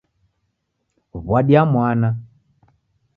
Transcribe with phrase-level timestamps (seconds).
[1.27, 2.09] W'adia mwana